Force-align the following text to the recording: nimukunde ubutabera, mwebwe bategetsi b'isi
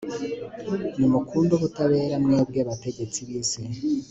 nimukunde 0.97 1.51
ubutabera, 1.55 2.15
mwebwe 2.23 2.59
bategetsi 2.69 3.19
b'isi 3.27 3.61